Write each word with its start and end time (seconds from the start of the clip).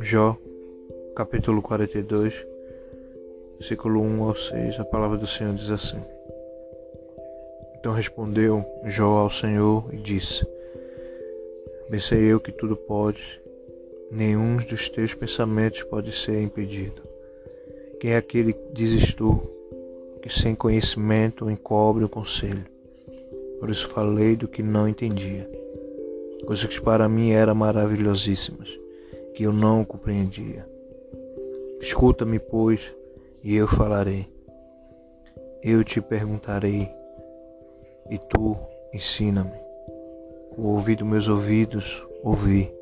Jó, 0.00 0.36
capítulo 1.14 1.62
42, 1.62 2.46
versículo 3.58 4.00
1 4.00 4.22
ao 4.24 4.34
6, 4.34 4.80
a 4.80 4.84
palavra 4.84 5.16
do 5.16 5.26
Senhor 5.26 5.54
diz 5.54 5.70
assim: 5.70 6.00
Então 7.78 7.92
respondeu 7.92 8.64
Jó 8.84 9.18
ao 9.18 9.30
Senhor 9.30 9.84
e 9.92 9.96
disse: 9.98 10.46
Bem 11.88 12.00
sei 12.00 12.24
eu 12.24 12.40
que 12.40 12.50
tudo 12.50 12.76
pode, 12.76 13.40
nenhum 14.10 14.56
dos 14.56 14.88
teus 14.88 15.14
pensamentos 15.14 15.82
pode 15.84 16.10
ser 16.12 16.42
impedido. 16.42 17.02
Quem 18.00 18.12
é 18.12 18.16
aquele, 18.16 18.56
dizes 18.72 19.14
tu, 19.14 19.40
que 20.20 20.28
sem 20.28 20.54
conhecimento 20.54 21.48
encobre 21.50 22.04
o 22.04 22.08
conselho? 22.08 22.75
Por 23.58 23.70
isso 23.70 23.88
falei 23.88 24.36
do 24.36 24.46
que 24.46 24.62
não 24.62 24.88
entendia, 24.88 25.50
coisas 26.46 26.66
que 26.66 26.80
para 26.80 27.08
mim 27.08 27.30
eram 27.30 27.54
maravilhosíssimas 27.54 28.68
que 29.34 29.42
eu 29.42 29.52
não 29.52 29.84
compreendia. 29.84 30.66
Escuta-me, 31.80 32.38
pois, 32.38 32.94
e 33.42 33.54
eu 33.54 33.66
falarei. 33.66 34.26
Eu 35.62 35.84
te 35.84 36.00
perguntarei, 36.00 36.88
e 38.10 38.18
tu 38.18 38.56
ensina-me. 38.94 39.58
O 40.56 40.68
ouvido 40.68 41.04
meus 41.04 41.28
ouvidos 41.28 42.06
ouvi, 42.22 42.72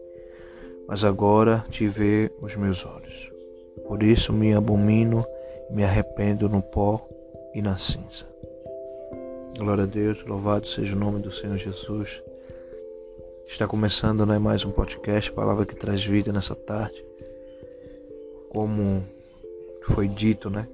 mas 0.87 1.03
agora 1.03 1.65
te 1.71 1.89
vê 1.89 2.31
os 2.41 2.55
meus 2.55 2.87
olhos. 2.87 3.33
Por 3.87 4.03
isso 4.03 4.33
me 4.33 4.55
abomino 4.55 5.27
e 5.69 5.75
me 5.75 5.83
arrependo 5.83 6.49
no 6.49 6.63
pó 6.63 7.09
e 7.53 7.61
na 7.61 7.77
cinza. 7.77 8.27
Glória 9.57 9.85
a 9.85 9.87
Deus, 9.87 10.25
louvado 10.27 10.67
seja 10.67 10.97
o 10.97 10.99
nome 10.99 11.21
do 11.21 11.31
Senhor 11.31 11.57
Jesus. 11.57 12.21
Está 13.47 13.69
começando 13.69 14.27
né, 14.27 14.37
mais 14.37 14.65
um 14.65 14.73
podcast, 14.73 15.31
Palavra 15.31 15.65
que 15.65 15.77
traz 15.77 16.05
vida 16.05 16.33
nessa 16.33 16.57
tarde. 16.57 17.05
Como 18.51 19.05
foi 19.85 20.09
dito, 20.09 20.51
né? 20.51 20.67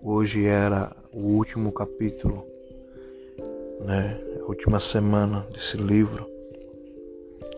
Hoje 0.00 0.46
era 0.46 0.94
o 1.12 1.18
último 1.18 1.72
capítulo, 1.72 2.46
né? 3.84 4.16
A 4.40 4.44
última 4.44 4.78
semana 4.78 5.44
desse 5.52 5.76
livro 5.76 6.30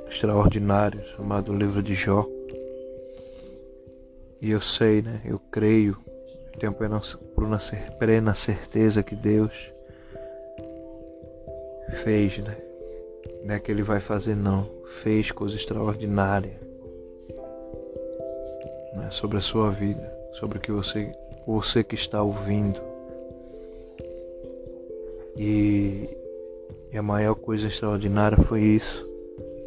extraordinário 0.08 1.04
chamado 1.08 1.52
Livro 1.52 1.82
de 1.82 1.92
Jó. 1.92 2.26
E 4.40 4.50
eu 4.50 4.60
sei, 4.62 5.02
né? 5.02 5.20
Eu 5.26 5.38
creio, 5.38 5.98
tenho 6.58 6.72
plena 6.72 8.32
certeza 8.32 9.02
que 9.02 9.14
Deus 9.14 9.52
fez, 12.08 12.38
né? 12.38 12.56
Não 13.44 13.54
é 13.54 13.60
que 13.60 13.70
ele 13.70 13.82
vai 13.82 14.00
fazer, 14.00 14.34
não. 14.34 14.66
Fez 14.86 15.30
coisa 15.30 15.54
extraordinária 15.54 16.58
né, 18.96 19.10
sobre 19.10 19.36
a 19.36 19.42
sua 19.42 19.70
vida, 19.70 20.10
sobre 20.32 20.56
o 20.56 20.60
que 20.60 20.72
você, 20.72 21.12
você 21.46 21.84
que 21.84 21.94
está 21.94 22.22
ouvindo. 22.22 22.80
E, 25.36 26.08
e 26.90 26.96
a 26.96 27.02
maior 27.02 27.34
coisa 27.34 27.66
extraordinária 27.66 28.38
foi 28.38 28.62
isso 28.62 29.06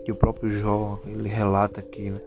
que 0.03 0.11
o 0.11 0.15
próprio 0.15 0.49
Jó 0.49 0.99
ele 1.05 1.29
relata 1.29 1.79
aqui, 1.79 2.09
né? 2.09 2.21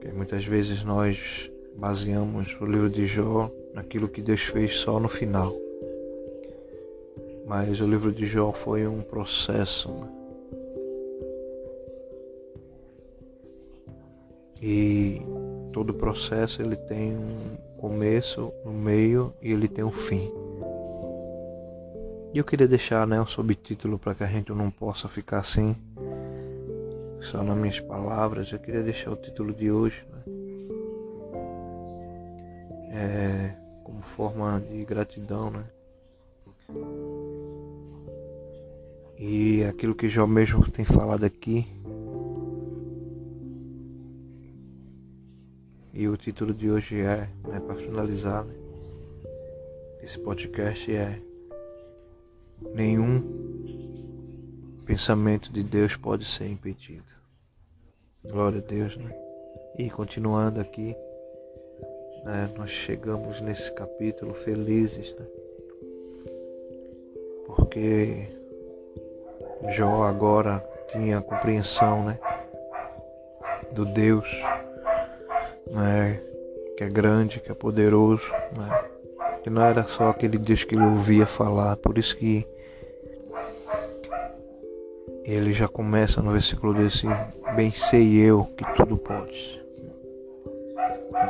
Que 0.00 0.08
muitas 0.08 0.44
vezes 0.44 0.82
nós 0.82 1.48
baseamos 1.76 2.60
o 2.60 2.66
livro 2.66 2.90
de 2.90 3.06
Jó 3.06 3.48
naquilo 3.72 4.08
que 4.08 4.20
Deus 4.20 4.40
fez 4.40 4.74
só 4.80 4.98
no 4.98 5.08
final. 5.08 5.67
Mas 7.48 7.80
o 7.80 7.86
livro 7.86 8.12
de 8.12 8.26
Jó 8.26 8.52
foi 8.52 8.86
um 8.86 9.00
processo. 9.00 9.90
Né? 9.90 10.08
E 14.60 15.22
todo 15.72 15.94
processo 15.94 16.60
ele 16.60 16.76
tem 16.76 17.16
um 17.16 17.56
começo, 17.78 18.52
um 18.66 18.72
meio 18.72 19.32
e 19.40 19.50
ele 19.50 19.66
tem 19.66 19.82
um 19.82 19.90
fim. 19.90 20.30
E 22.34 22.38
eu 22.38 22.44
queria 22.44 22.68
deixar 22.68 23.06
né, 23.06 23.18
um 23.18 23.26
subtítulo 23.26 23.98
para 23.98 24.14
que 24.14 24.22
a 24.22 24.26
gente 24.26 24.52
não 24.52 24.70
possa 24.70 25.08
ficar 25.08 25.38
assim, 25.38 25.74
só 27.20 27.42
nas 27.42 27.56
minhas 27.56 27.80
palavras. 27.80 28.52
Eu 28.52 28.58
queria 28.58 28.82
deixar 28.82 29.10
o 29.10 29.16
título 29.16 29.54
de 29.54 29.70
hoje, 29.70 30.04
né? 30.12 30.18
é, 32.92 33.54
como 33.84 34.02
forma 34.02 34.60
de 34.60 34.84
gratidão, 34.84 35.50
né? 35.50 35.64
E 39.18 39.64
aquilo 39.64 39.96
que 39.96 40.08
Jó 40.08 40.26
mesmo 40.26 40.70
tem 40.70 40.84
falado 40.84 41.24
aqui. 41.24 41.66
E 45.92 46.06
o 46.06 46.16
título 46.16 46.54
de 46.54 46.70
hoje 46.70 47.00
é, 47.00 47.28
né, 47.48 47.58
para 47.58 47.74
finalizar, 47.74 48.44
né, 48.44 48.54
esse 50.00 50.16
podcast 50.20 50.94
é 50.94 51.20
Nenhum 52.74 53.22
pensamento 54.84 55.52
de 55.52 55.62
Deus 55.62 55.96
pode 55.96 56.24
ser 56.24 56.48
impedido. 56.48 57.04
Glória 58.24 58.58
a 58.58 58.62
Deus, 58.62 58.96
né? 58.96 59.14
E 59.78 59.88
continuando 59.88 60.60
aqui, 60.60 60.96
né, 62.24 62.52
nós 62.56 62.70
chegamos 62.70 63.40
nesse 63.40 63.72
capítulo 63.72 64.34
felizes, 64.34 65.14
né? 65.14 65.26
Porque 67.46 68.37
Jó 69.66 70.04
agora 70.04 70.64
tinha 70.92 71.20
compreensão, 71.20 72.04
né? 72.04 72.18
Do 73.72 73.84
Deus, 73.84 74.28
né? 75.70 76.20
Que 76.76 76.84
é 76.84 76.88
grande, 76.88 77.40
que 77.40 77.50
é 77.50 77.54
poderoso, 77.54 78.30
né? 78.56 78.84
Que 79.42 79.50
não 79.50 79.62
era 79.62 79.84
só 79.84 80.10
aquele 80.10 80.38
Deus 80.38 80.64
que 80.64 80.74
ele 80.74 80.84
ouvia 80.84 81.26
falar, 81.26 81.76
por 81.76 81.98
isso 81.98 82.16
que 82.16 82.46
ele 85.24 85.52
já 85.52 85.68
começa 85.68 86.22
no 86.22 86.32
versículo 86.32 86.72
desse 86.72 87.06
bem 87.54 87.70
sei 87.70 88.16
eu 88.16 88.44
que 88.56 88.64
tudo 88.74 88.96
pode. 88.96 89.62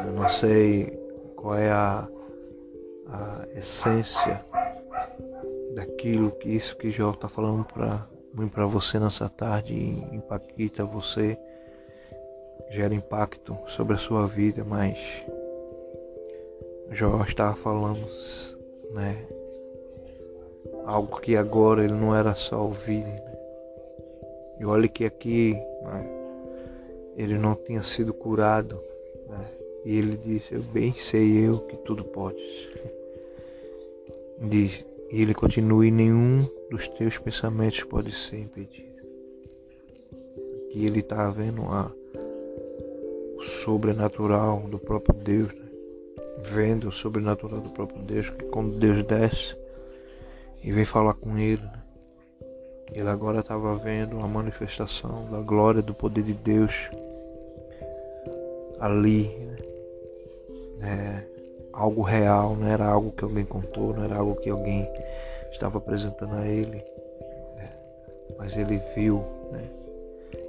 Eu 0.07 0.13
não 0.13 0.29
sei 0.29 0.97
qual 1.35 1.57
é 1.57 1.71
a, 1.71 2.07
a 3.09 3.47
essência 3.57 4.41
daquilo 5.75 6.31
que 6.33 6.49
isso 6.49 6.77
que 6.77 6.91
Jó 6.91 7.11
está 7.11 7.29
falando 7.29 7.65
para 7.65 8.07
ruim 8.37 8.49
para 8.49 8.67
você 8.67 8.99
nessa 8.99 9.29
tarde 9.29 9.75
impacta 10.13 10.85
você, 10.85 11.39
gera 12.71 12.95
impacto 12.95 13.57
sobre 13.67 13.95
a 13.95 13.99
sua 13.99 14.27
vida, 14.27 14.65
mas 14.65 14.99
Jó 16.91 17.23
estava 17.23 17.55
falando, 17.55 18.07
né? 18.93 19.27
Algo 20.85 21.21
que 21.21 21.37
agora 21.37 21.85
ele 21.85 21.93
não 21.93 22.15
era 22.15 22.35
só 22.35 22.63
ouvir, 22.63 23.05
né? 23.05 23.23
E 24.59 24.65
olha 24.65 24.89
que 24.89 25.05
aqui 25.05 25.55
né, 25.83 26.07
ele 27.17 27.39
não 27.39 27.55
tinha 27.55 27.83
sido 27.83 28.13
curado, 28.13 28.81
né? 29.29 29.47
E 29.85 29.97
ele 29.99 30.17
disse, 30.17 30.55
eu 30.55 30.63
bem 30.63 30.93
sei 30.93 31.47
eu 31.47 31.61
que 31.61 31.77
tudo 31.79 32.05
podes. 32.05 32.69
Diz, 34.41 34.85
e 35.11 35.23
ele 35.23 35.35
continua 35.35 35.87
e 35.87 35.91
nenhum 35.91 36.49
dos 36.71 36.89
teus 36.89 37.19
pensamentos 37.19 37.83
pode 37.85 38.13
ser 38.13 38.41
impedido. 38.41 38.89
Que 40.71 40.85
ele 40.85 41.01
está 41.01 41.31
vendo 41.31 41.63
a, 41.63 41.91
o 43.37 43.43
sobrenatural 43.43 44.61
do 44.69 44.79
próprio 44.79 45.15
Deus, 45.15 45.55
né? 45.55 45.69
vendo 46.43 46.89
o 46.89 46.93
sobrenatural 46.93 47.61
do 47.61 47.71
próprio 47.71 48.03
Deus, 48.03 48.29
que 48.31 48.45
quando 48.47 48.79
Deus 48.79 49.03
desce 49.03 49.57
e 50.63 50.71
vem 50.71 50.85
falar 50.85 51.15
com 51.15 51.39
ele, 51.39 51.63
né? 51.63 51.83
ele 52.93 53.09
agora 53.09 53.41
estava 53.41 53.75
vendo 53.77 54.19
a 54.19 54.27
manifestação 54.27 55.31
da 55.31 55.41
glória 55.41 55.83
do 55.83 55.95
poder 55.95 56.23
de 56.23 56.35
Deus 56.35 56.91
ali, 58.81 59.29
né? 60.79 61.25
É, 61.35 61.38
algo 61.79 62.03
real, 62.03 62.57
não 62.57 62.67
era 62.67 62.85
algo 62.85 63.13
que 63.13 63.23
alguém 63.23 63.45
contou, 63.45 63.95
não 63.95 64.05
era 64.05 64.17
algo 64.17 64.35
que 64.35 64.51
alguém 64.51 64.89
estava 65.53 65.79
apresentando 65.79 66.35
a 66.35 66.47
ele, 66.47 66.83
né? 67.57 67.71
mas 68.37 68.57
ele 68.57 68.83
viu, 68.97 69.25
né? 69.53 69.63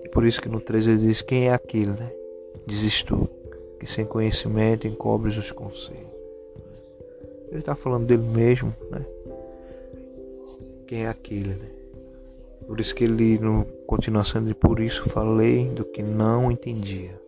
E 0.03 0.09
por 0.09 0.25
isso 0.25 0.41
que 0.41 0.49
no 0.49 0.59
13 0.59 0.89
ele 0.89 0.99
diz: 0.99 1.21
Quem 1.21 1.47
é 1.47 1.53
aquele, 1.53 1.91
né? 1.91 2.11
Que 3.79 3.85
sem 3.85 4.05
conhecimento 4.05 4.87
encobres 4.87 5.37
os 5.37 5.51
conselhos. 5.51 6.09
Ele 7.49 7.59
está 7.59 7.75
falando 7.75 8.05
dele 8.05 8.23
mesmo, 8.23 8.73
né? 8.91 9.05
Quem 10.87 11.05
é 11.05 11.09
aquele, 11.09 11.53
né? 11.53 11.69
Por 12.67 12.79
isso 12.79 12.93
que 12.93 13.03
ele, 13.03 13.37
no 13.39 13.65
continuação 13.87 14.43
de 14.43 14.53
por 14.53 14.79
isso 14.79 15.07
falei 15.09 15.65
do 15.69 15.85
que 15.85 16.03
não 16.03 16.51
entendia. 16.51 17.19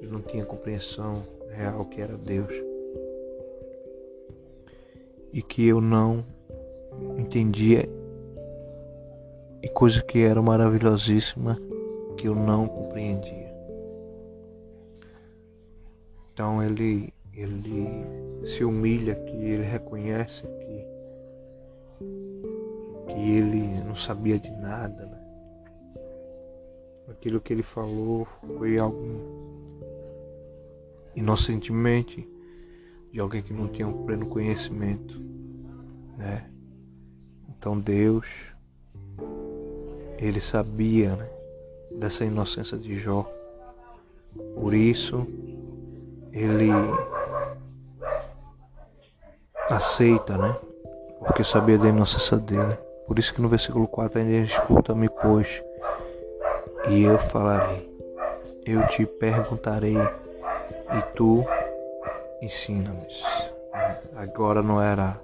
Ele 0.00 0.10
não 0.10 0.20
tinha 0.20 0.44
compreensão 0.44 1.14
real 1.50 1.84
que 1.84 2.00
era 2.00 2.16
Deus 2.16 2.67
e 5.32 5.42
que 5.42 5.66
eu 5.66 5.80
não 5.80 6.24
entendia 7.18 7.88
e 9.62 9.68
coisa 9.68 10.02
que 10.02 10.20
era 10.20 10.40
maravilhosíssima 10.40 11.58
que 12.16 12.28
eu 12.28 12.34
não 12.34 12.66
compreendia. 12.66 13.54
Então 16.32 16.62
ele 16.62 17.12
ele 17.34 18.04
se 18.44 18.64
humilha 18.64 19.14
que 19.14 19.36
ele 19.36 19.62
reconhece 19.62 20.42
que 20.42 20.86
que 23.12 23.30
ele 23.30 23.82
não 23.84 23.94
sabia 23.94 24.38
de 24.38 24.50
nada, 24.50 25.06
né? 25.06 25.18
Aquilo 27.08 27.40
que 27.40 27.52
ele 27.52 27.62
falou 27.62 28.26
foi 28.56 28.78
algo 28.78 28.98
inocentemente 31.16 32.28
de 33.12 33.20
alguém 33.20 33.42
que 33.42 33.52
não 33.52 33.68
tinha 33.68 33.86
um 33.86 34.04
pleno 34.04 34.26
conhecimento, 34.26 35.20
né? 36.16 36.48
Então 37.48 37.78
Deus, 37.78 38.26
ele 40.18 40.40
sabia 40.40 41.16
né, 41.16 41.28
dessa 41.98 42.24
inocência 42.24 42.78
de 42.78 42.96
Jó. 42.96 43.30
Por 44.54 44.74
isso, 44.74 45.26
ele 46.32 46.70
aceita, 49.68 50.36
né? 50.36 50.56
Porque 51.18 51.42
sabia 51.42 51.78
da 51.78 51.88
inocência 51.88 52.36
dele. 52.36 52.78
Por 53.06 53.18
isso 53.18 53.34
que 53.34 53.40
no 53.40 53.48
versículo 53.48 53.88
4 53.88 54.20
ainda 54.20 54.32
escuta-me, 54.44 55.08
pois, 55.08 55.62
e 56.88 57.02
eu 57.02 57.18
falarei. 57.18 57.88
Eu 58.64 58.86
te 58.88 59.06
perguntarei 59.06 59.96
e 59.96 61.02
tu 61.16 61.44
ensina-me. 62.42 63.06
Agora 64.14 64.62
não 64.62 64.80
era 64.80 65.20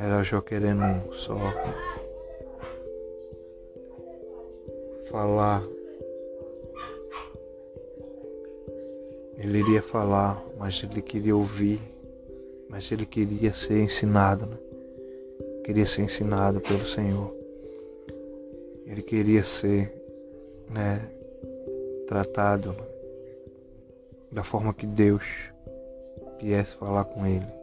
era 0.00 0.22
Jó 0.22 0.40
querendo 0.40 1.12
só 1.12 1.36
falar. 5.10 5.64
Ele 9.36 9.58
iria 9.58 9.82
falar, 9.82 10.40
mas 10.56 10.82
ele 10.84 11.02
queria 11.02 11.34
ouvir, 11.34 11.80
mas 12.68 12.90
ele 12.92 13.06
queria 13.06 13.52
ser 13.52 13.80
ensinado, 13.80 14.46
né? 14.46 14.56
Queria 15.64 15.84
ser 15.84 16.02
ensinado 16.02 16.60
pelo 16.60 16.86
Senhor. 16.86 17.34
Ele 18.86 19.02
queria 19.02 19.42
ser, 19.42 19.92
né, 20.70 21.08
tratado 22.06 22.74
da 24.30 24.42
forma 24.42 24.74
que 24.74 24.86
Deus 24.86 25.24
viesse 26.40 26.76
falar 26.76 27.04
com 27.04 27.26
ele 27.26 27.58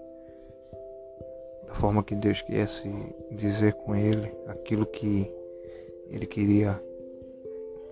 forma 1.76 2.04
que 2.04 2.16
Deus 2.16 2.42
quisesse 2.42 2.90
dizer 3.32 3.74
com 3.74 3.96
ele 3.96 4.32
aquilo 4.48 4.86
que 4.86 5.32
ele 6.10 6.26
queria 6.26 6.82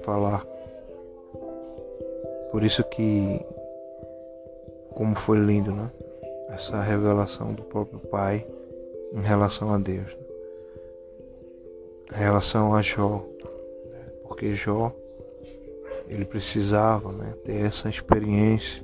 falar. 0.01 0.45
Por 2.51 2.63
isso 2.63 2.83
que 2.83 3.41
como 4.91 5.15
foi 5.15 5.37
lindo, 5.39 5.71
né? 5.71 5.91
Essa 6.49 6.81
revelação 6.81 7.53
do 7.53 7.63
próprio 7.63 7.99
Pai 7.99 8.45
em 9.11 9.21
relação 9.21 9.73
a 9.73 9.77
Deus. 9.77 10.15
Né? 10.15 10.23
Em 12.13 12.19
relação 12.19 12.75
a 12.75 12.81
Jó. 12.81 13.25
Né? 13.89 14.05
Porque 14.23 14.53
Jó 14.53 14.93
ele 16.13 16.25
precisava 16.25 17.11
né, 17.11 17.33
ter 17.43 17.65
essa 17.65 17.89
experiência 17.89 18.81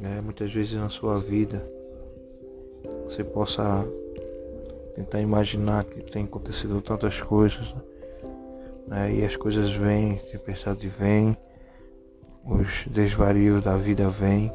né, 0.00 0.20
muitas 0.22 0.52
vezes 0.52 0.74
na 0.74 0.88
sua 0.88 1.18
vida 1.18 1.66
você 3.04 3.24
possa 3.24 3.86
tentar 4.94 5.20
imaginar 5.20 5.84
que 5.84 6.00
tem 6.02 6.24
acontecido 6.24 6.80
tantas 6.80 7.20
coisas 7.20 7.74
né? 8.86 9.12
e 9.12 9.24
as 9.24 9.36
coisas 9.36 9.72
vêm, 9.72 10.20
tempestade 10.30 10.88
vem, 10.88 11.36
os 12.44 12.86
desvarios 12.86 13.64
da 13.64 13.76
vida 13.76 14.08
vêm, 14.08 14.52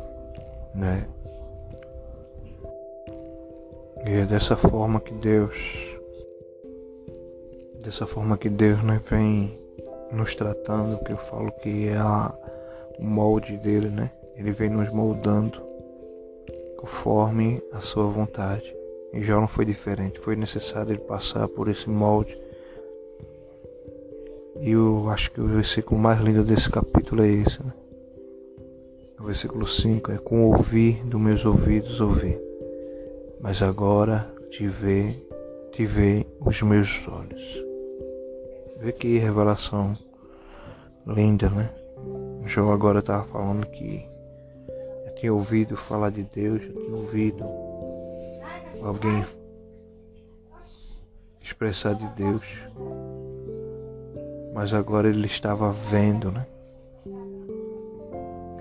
né? 0.74 1.08
E 4.06 4.12
é 4.12 4.26
dessa 4.26 4.56
forma 4.56 5.00
que 5.00 5.14
Deus, 5.14 5.58
dessa 7.84 8.06
forma 8.06 8.38
que 8.38 8.50
Deus 8.50 8.82
né, 8.84 9.02
vem 9.10 9.59
nos 10.12 10.36
tratando, 10.36 11.04
que 11.04 11.12
eu 11.12 11.18
falo 11.18 11.52
que 11.52 11.88
é 11.88 11.98
a, 11.98 12.34
o 12.98 13.04
molde 13.04 13.58
dele, 13.58 13.90
né? 13.90 14.12
Ele 14.36 14.52
vem 14.52 14.70
nos 14.70 14.90
moldando 14.90 15.62
conforme 16.78 17.62
a 17.72 17.80
sua 17.80 18.06
vontade. 18.06 18.76
E 19.12 19.22
Jó 19.22 19.40
não 19.40 19.48
foi 19.48 19.66
diferente, 19.66 20.20
foi 20.20 20.36
necessário 20.36 20.92
ele 20.92 21.00
passar 21.00 21.48
por 21.48 21.68
esse 21.68 21.90
molde. 21.90 22.40
E 24.62 24.72
eu 24.72 25.10
acho 25.10 25.32
que 25.32 25.42
o 25.42 25.48
versículo 25.48 26.00
mais 26.00 26.20
lindo 26.20 26.44
desse 26.44 26.70
capítulo 26.70 27.24
é 27.24 27.28
esse, 27.28 27.64
né? 27.64 27.74
O 29.20 29.24
versículo 29.24 29.68
5 29.68 30.12
é 30.12 30.18
com 30.18 30.46
ouvir 30.46 31.04
dos 31.06 31.20
meus 31.20 31.46
ouvidos 31.46 32.00
ouvir, 32.00 32.40
mas 33.42 33.62
agora 33.62 34.34
te 34.50 34.66
vê, 34.66 35.14
te 35.74 35.86
vê 35.86 36.26
os 36.40 36.62
meus 36.62 37.06
olhos. 37.08 37.69
Vê 38.80 38.92
que 38.92 39.18
revelação 39.18 39.98
linda, 41.06 41.50
né? 41.50 41.70
Jó 42.46 42.72
agora 42.72 43.00
estava 43.00 43.26
falando 43.26 43.66
que 43.68 44.10
tinha 45.20 45.34
ouvido 45.34 45.76
falar 45.76 46.12
de 46.12 46.24
Deus, 46.24 46.62
eu 46.64 46.74
tinha 46.74 46.96
ouvido 46.96 47.44
alguém 48.82 49.26
expressar 51.42 51.94
de 51.94 52.08
Deus, 52.16 52.44
mas 54.54 54.74
agora 54.74 55.10
ele 55.10 55.26
estava 55.26 55.72
vendo, 55.72 56.32
né? 56.32 56.46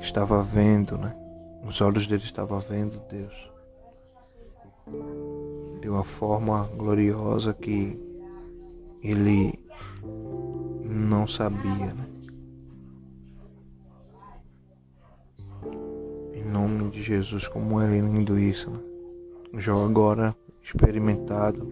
Estava 0.00 0.42
vendo, 0.42 0.98
né? 0.98 1.14
Os 1.64 1.80
olhos 1.80 2.08
dele 2.08 2.24
estavam 2.24 2.58
vendo 2.58 3.00
Deus 3.08 3.48
de 5.80 5.88
uma 5.88 6.02
forma 6.02 6.68
gloriosa 6.76 7.54
que 7.54 7.96
ele 9.00 9.58
não 10.84 11.26
sabia, 11.26 11.94
né? 11.94 12.08
nome 16.48 16.90
de 16.90 17.02
Jesus, 17.02 17.46
como 17.46 17.80
é 17.80 17.98
lindo 17.98 18.38
isso. 18.38 18.70
Né? 18.70 18.80
Jó 19.54 19.84
agora 19.84 20.34
experimentado, 20.62 21.68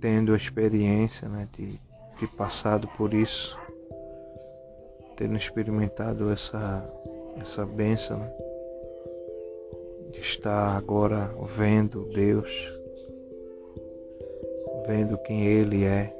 tendo 0.00 0.32
a 0.32 0.36
experiência 0.36 1.28
né, 1.28 1.48
de 1.52 1.80
ter 2.16 2.28
passado 2.28 2.88
por 2.96 3.12
isso, 3.12 3.58
tendo 5.16 5.36
experimentado 5.36 6.30
essa, 6.30 6.88
essa 7.40 7.66
benção, 7.66 8.18
né, 8.18 8.32
de 10.12 10.20
estar 10.20 10.76
agora 10.76 11.30
vendo 11.46 12.08
Deus, 12.12 12.50
vendo 14.86 15.18
quem 15.18 15.44
Ele 15.44 15.84
é, 15.84 16.16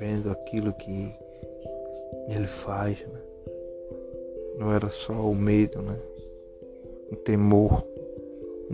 vendo 0.00 0.30
aquilo 0.30 0.72
que 0.72 1.14
Ele 2.28 2.46
faz. 2.46 2.98
Né? 2.98 3.20
Não 4.58 4.72
era 4.72 4.88
só 4.88 5.12
o 5.12 5.34
medo, 5.34 5.82
né? 5.82 5.96
o 7.10 7.16
temor. 7.16 7.84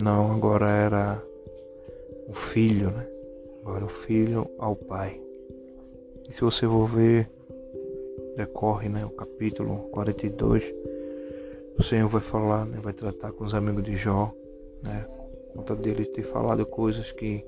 Não, 0.00 0.30
agora 0.30 0.70
era 0.70 1.22
o 2.28 2.32
filho, 2.32 2.90
né? 2.90 3.06
Agora 3.62 3.84
o 3.84 3.88
filho 3.88 4.48
ao 4.58 4.76
pai. 4.76 5.20
E 6.28 6.32
se 6.32 6.40
você 6.42 6.66
for 6.66 6.86
ver, 6.86 7.28
decorre 8.36 8.88
né, 8.88 9.04
o 9.04 9.10
capítulo 9.10 9.88
42, 9.90 10.74
o 11.78 11.82
Senhor 11.82 12.08
vai 12.08 12.20
falar, 12.20 12.66
né, 12.66 12.78
vai 12.82 12.92
tratar 12.92 13.32
com 13.32 13.44
os 13.44 13.54
amigos 13.54 13.82
de 13.82 13.96
Jó, 13.96 14.32
né? 14.82 15.06
Conta 15.54 15.74
dele 15.74 16.04
ter 16.04 16.22
falado 16.22 16.66
coisas 16.66 17.10
que 17.12 17.44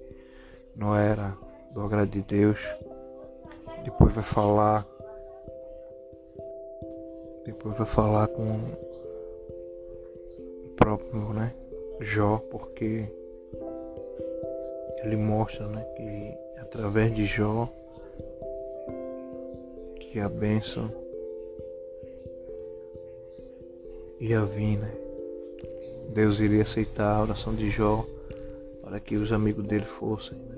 não 0.75 0.97
era 0.97 1.37
do 1.73 1.83
agrado 1.83 2.09
de 2.09 2.23
Deus. 2.23 2.59
Depois 3.85 4.13
vai 4.13 4.25
falar. 4.25 4.87
Depois 7.45 7.77
vai 7.77 7.87
falar 7.87 8.29
com 8.29 8.61
próprio 10.79 11.33
né, 11.33 11.53
Jó, 12.01 12.39
porque 12.51 13.05
ele 15.03 15.17
mostra 15.17 15.67
né, 15.67 15.83
que 15.97 16.61
através 16.61 17.15
de 17.15 17.25
Jó 17.25 17.69
que 19.99 20.21
a 20.21 20.29
bênção 20.29 20.91
ia 24.21 24.45
vir, 24.45 24.79
né? 24.79 24.91
Deus 26.09 26.41
iria 26.41 26.63
aceitar 26.63 27.17
a 27.17 27.23
oração 27.23 27.55
de 27.55 27.69
Jó 27.71 28.07
para 28.83 28.99
que 28.99 29.17
os 29.17 29.33
amigos 29.33 29.67
dele 29.67 29.85
fossem, 29.85 30.39
né? 30.39 30.57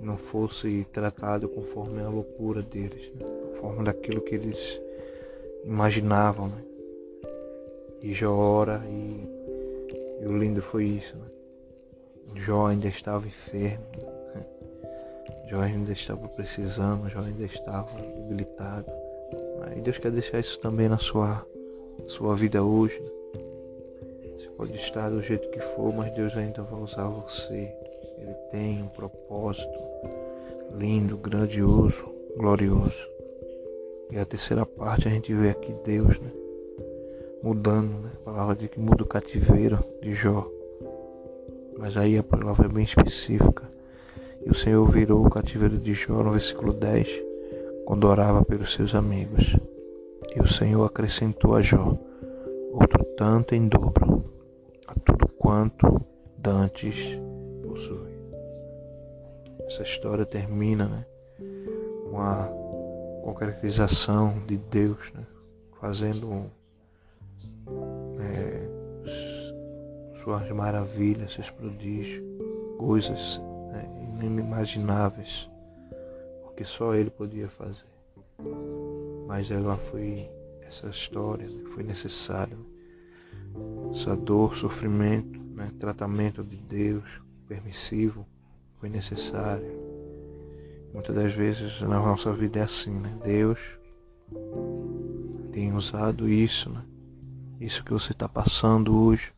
Não 0.00 0.16
fosse 0.16 0.86
tratado 0.92 1.48
conforme 1.48 2.02
a 2.02 2.08
loucura 2.08 2.62
deles, 2.62 3.10
né? 3.14 3.26
conforme 3.52 3.84
daquilo 3.84 4.20
que 4.20 4.34
eles 4.34 4.80
imaginavam, 5.64 6.48
né? 6.48 6.62
E 8.02 8.12
Jó 8.12 8.32
ora 8.32 8.82
e, 8.88 9.28
e 10.22 10.26
o 10.26 10.36
lindo 10.36 10.62
foi 10.62 10.84
isso, 10.84 11.16
né? 11.16 11.26
Jó 12.34 12.66
ainda 12.66 12.88
estava 12.88 13.26
enfermo, 13.26 13.84
Jó 15.48 15.60
ainda 15.60 15.92
estava 15.92 16.28
precisando, 16.28 17.08
Jó 17.08 17.20
ainda 17.20 17.44
estava 17.44 17.90
debilitado. 18.00 18.90
E 19.76 19.80
Deus 19.80 19.98
quer 19.98 20.10
deixar 20.10 20.40
isso 20.40 20.58
também 20.60 20.88
na 20.88 20.98
sua, 20.98 21.44
sua 22.06 22.34
vida 22.34 22.62
hoje. 22.62 23.00
Você 24.36 24.48
pode 24.56 24.76
estar 24.76 25.10
do 25.10 25.22
jeito 25.22 25.48
que 25.50 25.60
for, 25.60 25.92
mas 25.94 26.12
Deus 26.14 26.36
ainda 26.36 26.62
vai 26.62 26.80
usar 26.80 27.08
você. 27.08 27.72
Ele 28.18 28.34
tem 28.50 28.82
um 28.82 28.88
propósito 28.88 29.78
lindo, 30.76 31.16
grandioso, 31.16 32.04
glorioso. 32.36 33.06
E 34.10 34.18
a 34.18 34.24
terceira 34.24 34.64
parte 34.64 35.08
a 35.08 35.10
gente 35.10 35.32
vê 35.34 35.50
aqui 35.50 35.74
Deus, 35.84 36.18
né? 36.20 36.30
Mudando, 37.42 37.98
né? 38.02 38.10
A 38.20 38.24
palavra 38.24 38.56
de 38.56 38.68
que 38.68 38.78
muda 38.78 39.02
o 39.02 39.06
cativeiro 39.06 39.78
de 40.00 40.14
Jó. 40.14 40.48
Mas 41.78 41.96
aí 41.96 42.16
a 42.16 42.22
palavra 42.22 42.66
é 42.66 42.68
bem 42.68 42.84
específica. 42.84 43.68
E 44.44 44.50
o 44.50 44.54
Senhor 44.54 44.86
virou 44.86 45.26
o 45.26 45.30
cativeiro 45.30 45.76
de 45.76 45.92
Jó 45.92 46.22
no 46.22 46.30
versículo 46.30 46.72
10, 46.72 47.08
quando 47.84 48.06
orava 48.06 48.44
pelos 48.44 48.72
seus 48.72 48.94
amigos. 48.94 49.56
E 50.34 50.40
o 50.40 50.46
Senhor 50.46 50.84
acrescentou 50.84 51.54
a 51.54 51.60
Jó 51.60 51.96
outro 52.72 53.02
tanto 53.16 53.54
em 53.54 53.66
dobro 53.68 54.24
a 54.86 54.94
tudo 54.94 55.26
quanto 55.38 56.00
dantes 56.36 57.18
possui. 57.76 58.16
Essa 59.66 59.82
história 59.82 60.24
termina 60.24 60.86
né, 60.86 61.06
com 62.10 62.20
a 62.20 62.48
concretização 63.22 64.42
de 64.46 64.56
Deus, 64.56 65.12
né, 65.12 65.26
fazendo 65.78 66.50
é, 68.20 68.68
suas 70.22 70.48
maravilhas, 70.50 71.34
seus 71.34 71.50
prodígios, 71.50 72.24
coisas 72.78 73.40
né, 73.72 73.88
inimagináveis, 74.22 75.48
porque 76.44 76.64
só 76.64 76.94
Ele 76.94 77.10
podia 77.10 77.48
fazer. 77.48 77.84
Mas 79.26 79.50
ela 79.50 79.76
foi 79.76 80.30
essa 80.62 80.88
história, 80.88 81.46
né, 81.46 81.64
foi 81.74 81.82
necessária, 81.82 82.56
essa 83.90 84.16
dor, 84.16 84.54
sofrimento, 84.54 85.38
né, 85.54 85.70
tratamento 85.78 86.44
de 86.44 86.56
Deus 86.56 87.25
permissivo 87.46 88.26
foi 88.78 88.88
necessário. 88.88 89.66
Muitas 90.92 91.14
das 91.14 91.32
vezes 91.32 91.80
na 91.82 91.98
nossa 92.00 92.32
vida 92.32 92.60
é 92.60 92.62
assim, 92.62 92.90
né? 92.90 93.14
Deus 93.22 93.58
tem 95.52 95.72
usado 95.72 96.28
isso, 96.28 96.70
né? 96.70 96.82
Isso 97.60 97.84
que 97.84 97.92
você 97.92 98.12
está 98.12 98.28
passando 98.28 98.98
hoje, 98.98 99.32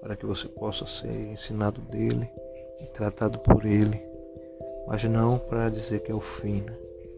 para 0.00 0.16
que 0.16 0.26
você 0.26 0.48
possa 0.48 0.86
ser 0.86 1.32
ensinado 1.32 1.80
dele 1.80 2.28
e 2.80 2.86
tratado 2.86 3.38
por 3.38 3.64
ele, 3.64 4.00
mas 4.86 5.02
não 5.04 5.38
para 5.38 5.70
dizer 5.70 6.00
que 6.02 6.10
é 6.10 6.14
o 6.14 6.20
fim, 6.20 6.60
né? 6.60 6.76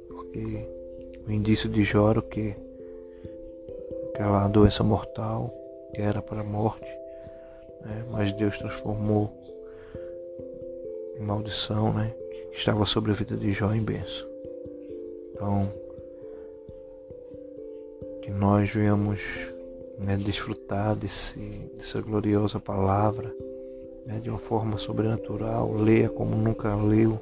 Porque 0.09 0.69
o 1.27 1.31
indício 1.31 1.69
de 1.69 1.83
Jó 1.83 2.11
era 2.11 2.19
o 2.21 2.23
que? 2.23 2.55
Aquela 4.13 4.47
doença 4.47 4.85
mortal 4.85 5.53
que 5.95 6.03
era 6.03 6.21
para 6.21 6.41
a 6.41 6.45
morte, 6.45 6.89
né? 7.83 8.05
mas 8.11 8.33
Deus 8.33 8.59
transformou 8.59 9.44
maldição, 11.21 11.93
né? 11.93 12.15
Que 12.53 12.59
estava 12.59 12.85
sobre 12.85 13.13
a 13.13 13.15
vida 13.15 13.37
de 13.37 13.53
Jó 13.53 13.73
em 13.73 13.83
benção. 13.83 14.29
Então, 15.33 15.73
que 18.23 18.31
nós 18.31 18.71
venhamos 18.71 19.21
né, 19.99 20.17
desfrutar 20.17 20.97
desse, 20.97 21.39
dessa 21.77 22.01
gloriosa 22.01 22.59
palavra 22.59 23.35
né, 24.07 24.19
de 24.21 24.31
uma 24.31 24.39
forma 24.39 24.79
sobrenatural. 24.79 25.73
Leia 25.73 26.09
como 26.09 26.37
nunca 26.37 26.75
leu, 26.77 27.21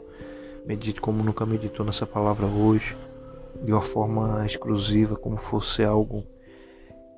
medite 0.64 1.00
como 1.00 1.22
nunca 1.22 1.46
meditou 1.46 1.84
nessa 1.84 2.06
palavra 2.06 2.46
hoje, 2.46 2.96
de 3.62 3.72
uma 3.72 3.82
forma 3.82 4.44
exclusiva, 4.46 5.16
como 5.16 5.36
fosse 5.36 5.82
algo 5.82 6.24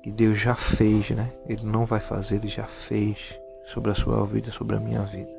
que 0.03 0.11
Deus 0.11 0.37
já 0.37 0.53
fez, 0.53 1.09
né? 1.11 1.33
Ele 1.47 1.65
não 1.65 1.85
vai 1.85 1.99
fazer, 1.99 2.35
ele 2.35 2.47
já 2.47 2.65
fez 2.65 3.39
sobre 3.65 3.91
a 3.91 3.95
sua 3.95 4.23
vida, 4.25 4.51
sobre 4.51 4.75
a 4.75 4.79
minha 4.79 5.01
vida. 5.01 5.34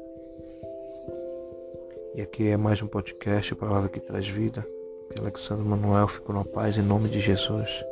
E 2.16 2.22
aqui 2.22 2.48
é 2.48 2.56
mais 2.56 2.80
um 2.80 2.86
podcast, 2.86 3.52
a 3.52 3.56
palavra 3.56 3.90
que 3.90 4.00
traz 4.00 4.26
vida. 4.26 4.66
Que 5.12 5.20
Alexandre 5.20 5.68
Manuel 5.68 6.08
ficou 6.08 6.34
na 6.34 6.44
paz 6.44 6.78
em 6.78 6.82
nome 6.82 7.10
de 7.10 7.20
Jesus. 7.20 7.84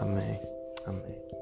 Amém. 0.00 0.40
Amém. 0.84 1.35